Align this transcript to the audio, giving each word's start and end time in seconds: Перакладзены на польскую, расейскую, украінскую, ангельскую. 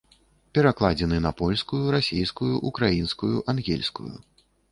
Перакладзены 0.57 1.19
на 1.25 1.31
польскую, 1.41 1.81
расейскую, 1.97 2.51
украінскую, 2.71 3.35
ангельскую. 3.55 4.11